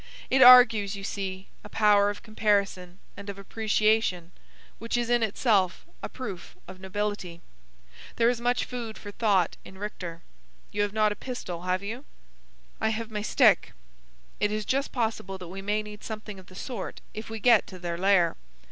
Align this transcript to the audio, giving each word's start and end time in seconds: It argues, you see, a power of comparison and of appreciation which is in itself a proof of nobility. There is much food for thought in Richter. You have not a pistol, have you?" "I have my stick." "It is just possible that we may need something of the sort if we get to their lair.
It 0.31 0.41
argues, 0.41 0.95
you 0.95 1.03
see, 1.03 1.47
a 1.63 1.69
power 1.69 2.09
of 2.09 2.23
comparison 2.23 2.97
and 3.15 3.29
of 3.29 3.37
appreciation 3.37 4.31
which 4.79 4.97
is 4.97 5.11
in 5.11 5.21
itself 5.21 5.85
a 6.01 6.09
proof 6.09 6.55
of 6.67 6.79
nobility. 6.79 7.39
There 8.15 8.27
is 8.27 8.41
much 8.41 8.65
food 8.65 8.97
for 8.97 9.11
thought 9.11 9.57
in 9.63 9.77
Richter. 9.77 10.23
You 10.71 10.81
have 10.81 10.91
not 10.91 11.11
a 11.11 11.15
pistol, 11.15 11.61
have 11.69 11.83
you?" 11.83 12.03
"I 12.81 12.89
have 12.89 13.11
my 13.11 13.21
stick." 13.21 13.73
"It 14.39 14.51
is 14.51 14.65
just 14.65 14.91
possible 14.91 15.37
that 15.37 15.49
we 15.49 15.61
may 15.61 15.83
need 15.83 16.03
something 16.03 16.39
of 16.39 16.47
the 16.47 16.55
sort 16.55 16.99
if 17.13 17.29
we 17.29 17.39
get 17.39 17.67
to 17.67 17.77
their 17.77 17.95
lair. 17.95 18.35